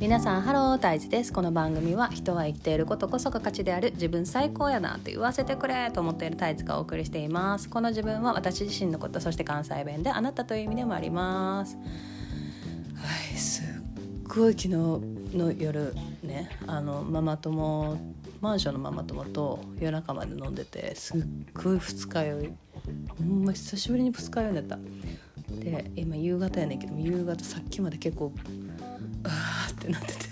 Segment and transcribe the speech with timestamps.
[0.00, 1.30] 皆さんハロータイズです。
[1.30, 7.68] この番組は人は生きていることこそが価値である自分最高やなと言わせてくれと思っているタイズがお送りしています。
[7.68, 11.76] この自分は私自身のことそして関西弁であなたという意味でもあります。
[11.76, 11.82] は
[13.34, 13.66] いすっ
[14.26, 14.68] ごい昨日
[15.36, 17.98] の夜ねあのママ友
[18.40, 21.22] マンションのママ友と夜中まで飲んでてすっ
[21.52, 22.52] ごい二日酔い
[23.18, 24.78] ほんま久しぶりに二日酔いだった。
[25.50, 28.32] で今夕方やねんけど夕方さっきまで結構
[29.80, 30.30] ってなってて。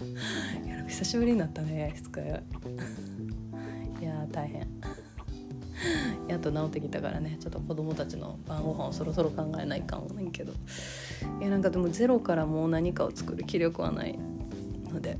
[0.64, 2.28] いやなんか久しぶりになったね二日酔い。
[4.00, 4.66] いやー大変。
[6.28, 10.52] やっと治ってきたからねちょっと子供たちの晩ご飯をそろそろ考えないかもねんけど。
[11.40, 14.18] いやなんかでもゼロからもう何かを作る気力はない
[14.92, 15.18] ので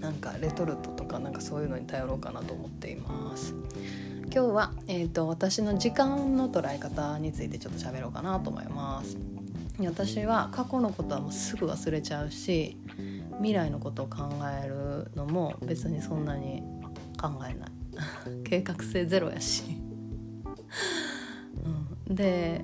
[0.00, 3.54] なんかレトルトとかなんかそういうのに頼ろうかなと思っています。
[4.32, 9.16] 今日は、えーと、私の時間の捉え方についてちょっと喋ろうかなと思います。
[9.84, 12.78] 私は過去のことはもうすぐ忘れちゃうし
[13.36, 14.28] 未来のことを考
[14.64, 16.62] えるのも別にそんなに
[17.20, 17.70] 考えない。
[18.44, 19.64] 計画性ゼロやし、
[22.08, 22.62] うん、で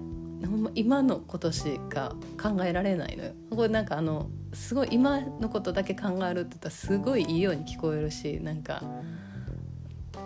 [0.75, 3.33] 今のことしか考えられないのよ。
[3.51, 8.83] これなんかあのすごい今のことだけ考えるって言ったらすごいいいように聞こえるしなんか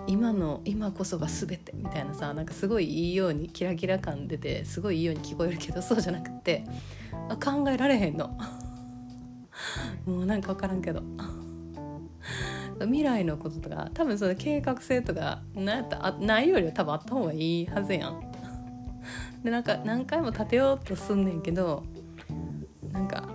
[0.06, 6.64] 今の今こそが全てみたいなさなんかすごいいいようにキラキラ感出てすごいいいように聞こえるけどそうじゃなくて
[7.42, 8.36] 考えられへんの。
[10.06, 11.02] もうなんか分からんけど。
[12.80, 18.20] 未来のこととか多分その計画性とかなやったあないよりは多分あった方がいいはずやん。
[19.42, 21.84] でなんか何回も立てようとすんねんけど
[22.92, 23.28] なんか、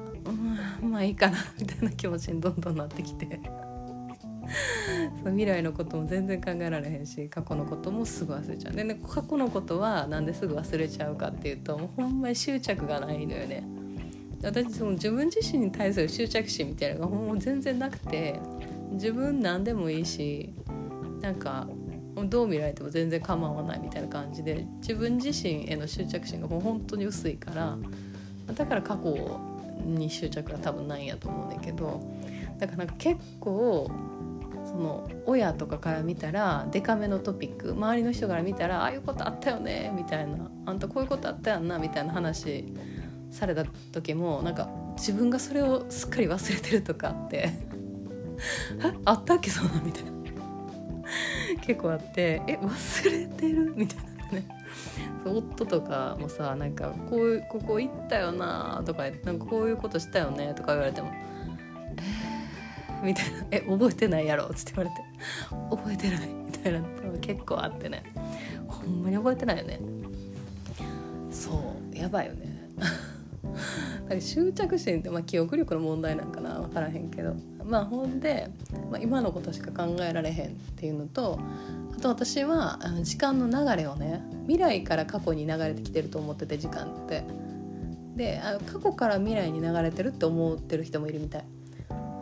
[0.82, 3.40] うん、まあいいかなみたいな気持ちにどんどんなってきて。
[5.24, 8.74] そう未来のことも全然考えられへんし過去のこともすぐ忘れちゃう。
[8.74, 13.64] で、ね、過去のことはなんですぐ忘れちゃうかっていうともうほんまに執着がないのよね。
[14.44, 18.40] 私その自分自身に対する執着心みたいなのがもう全然なくて
[18.92, 20.52] 自分何でもいいし
[21.22, 21.68] なんか
[22.26, 27.78] どう見られても全然構わないみたいな感じで自分自身への執着心がもう本当に薄いから
[28.54, 29.40] だから過去
[29.86, 32.02] に執着が多分ないんやと思うんだけど
[32.60, 33.90] だからなんか結構
[34.72, 40.50] その親とかから見たらデカめのトピック周りの人から見たらああいうことあったよねみたいな。
[40.66, 42.74] あんたこういうことあったやんなみたいな話
[43.32, 47.50] された時もなんか自分がそれをすっかり忘れてるとかって
[49.06, 50.12] あったっけそんなみたいな。
[51.62, 53.74] 結構あってえ忘れてる？
[53.76, 54.48] みたいなね。
[55.26, 61.12] 夫とかもさなんかこういうここ行ったよなとかなんかこういうことしたよねとか言われても、
[63.04, 65.04] みたいな「え覚えてないやろ」っつって言われて
[65.70, 66.86] 「覚えてない」みたいなの
[67.20, 68.04] 結構あってね。
[68.68, 69.80] ほんまに覚えてないよね。
[71.30, 72.52] そうやばいよね。
[74.16, 76.60] か執着心って、まあ、記憶力の問題なんかな。
[76.60, 77.36] 分からへんけど。
[77.64, 78.50] まあほんで、
[78.90, 81.40] まあ、今のことしか考えられへんっていうのと
[81.96, 87.24] あと私はあの時間の流れをね未来から過去に流れてきてると思ってて時間って。
[88.16, 91.46] であ過去から未来に流れてるって思ってる人もいるみたい。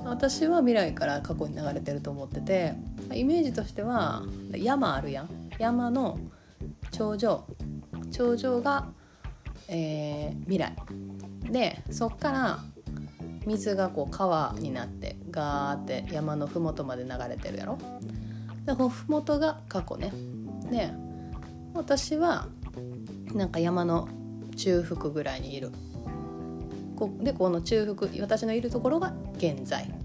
[0.09, 2.74] 私は未来から過去に流れてると思ってて
[3.14, 5.30] イメージとしては山あるやん。
[5.59, 6.20] 山の
[6.92, 7.46] 頂上。
[8.12, 8.90] 頂上が、
[9.68, 10.75] えー、未来。
[11.52, 12.59] でそっから
[13.46, 17.78] 水がこう川になってガーって山の麓まで流れてるやろ。
[18.66, 20.12] でこの麓が過去ね。
[20.72, 20.90] で
[21.74, 22.48] 私は
[23.34, 24.09] なんか山の
[24.56, 25.72] 中腹ぐらいにいる。
[26.96, 29.99] こでこの中腹私のいるところが現在。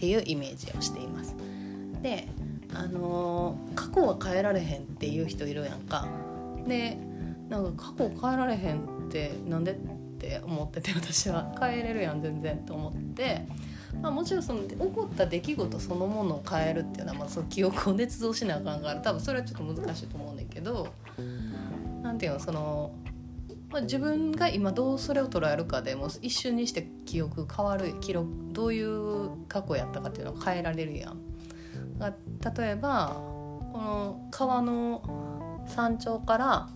[0.00, 1.36] っていうイメージをしています。
[2.00, 2.26] で
[2.72, 6.08] あのー、過去は変えられへんっていう人いるやんか。
[6.66, 6.96] で
[7.50, 9.74] なんか過去変えられへんってなんでっ
[10.18, 11.54] て思ってて私は。
[11.60, 13.44] 変えれるやん全然と思って、
[14.00, 20.88] まあ、もちろんその起こった出来事そのものを変えるっていうのは、まあ、その記憶を 捏造しなあかんから多分それはちょっと難しいと思うねんけど
[22.02, 22.92] 何ていうのその、
[23.70, 31.20] まあ、自分が今どうそれを捉えるかでも一瞬にして記憶変わる記録どういう過去やったかっていうのを変えられるやん。
[32.00, 33.14] 例えば
[33.72, 36.68] この川の山頂から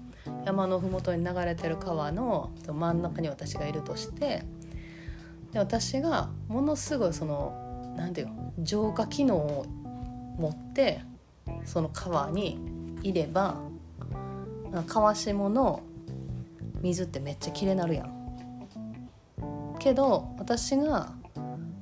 [0.45, 4.45] 山の麓に流れてる川の真ん中に私がいるとして
[5.53, 9.67] で私がものすごいその何て言うの浄化機能を
[10.39, 11.01] 持って
[11.65, 12.59] その川に
[13.03, 13.61] いれば
[14.87, 15.83] 川下の
[16.85, 18.69] 水ってめっちゃきれいなるやん。
[19.79, 21.13] けど私が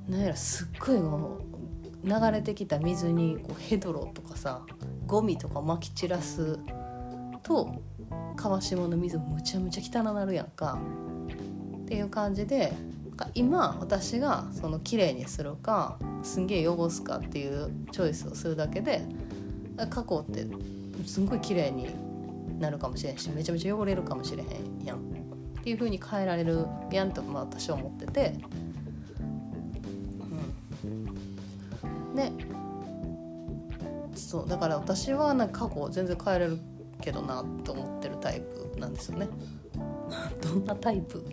[0.09, 4.63] 何やらすっごいもう流れてきた水にこうヘドロとかさ
[5.07, 6.59] ゴミとかまき散らす
[7.43, 7.83] と
[8.37, 10.79] 川下の水むちゃむちゃ汚なるやんか
[11.83, 12.73] っていう感じで
[13.35, 19.03] 今私がその綺麗にするかすんげえ汚すかっていうチョイスをするだけで
[19.91, 20.47] 過去って
[21.07, 21.89] すんごい綺麗に
[22.59, 24.99] なるかもしれんしめちゃめちゃ汚れるかもしれへんやん。
[24.99, 25.01] っ
[25.65, 28.35] ていう風に変えられるやんとまあ私は思ってて、
[31.85, 32.33] うん、で
[34.17, 36.59] そうだから私はなんか過去全然変えられる
[37.01, 39.29] けどなと思ってるタイプなんですよね。
[40.43, 41.25] どんなタイプ？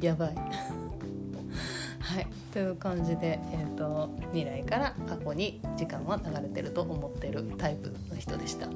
[0.00, 0.34] やばい。
[2.16, 8.68] はいという感じで、えーと、未来から過去に時間は流れてると思ってるタイプの人でした。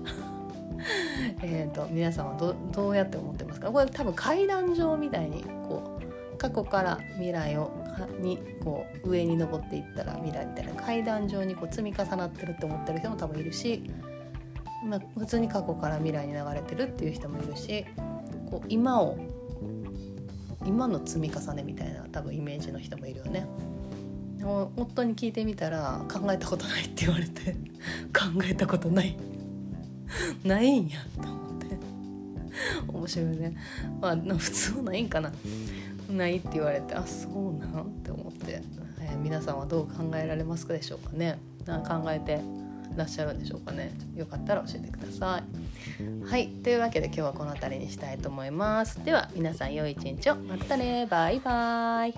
[1.43, 3.71] えと皆さんはどどうやって思ってますか？
[3.73, 5.99] これ多分階段状みたいにこ
[6.35, 7.71] う過去から未来を
[8.21, 13.91] にこう上に登っていったら未来みたいな階段状にこう積み重なってるって思ってる人も多分いるし、
[14.85, 17.87] まあ、普通に過去から未来に流れてるっていう人もいるし
[18.51, 19.17] こう今を
[20.65, 23.47] 今の積み重ねみたいな多分イメージの人もいるよね。
[24.77, 27.53] 夫に聞いてみたら考えたことないって言われて
[28.13, 29.17] 考えたことない。
[30.45, 31.79] ないんやと思って。
[32.89, 33.57] 面白いね。
[34.01, 35.33] まあ普通はないんかな。
[36.11, 37.85] ないって言われてあそうなん？
[37.85, 38.63] って思って、
[39.01, 41.39] えー、皆さんはどう考えられますかでしょうかね。
[41.67, 42.41] 考えて。
[42.97, 43.93] らっしゃるんでしょうかね。
[44.17, 45.45] よかったら教えてください。
[46.31, 46.49] はい。
[46.49, 49.05] というわけで今日はこの辺りにしたいと思います。
[49.05, 50.37] では皆さん良い一日を。
[50.37, 51.07] またね。
[51.11, 52.15] バイバイ。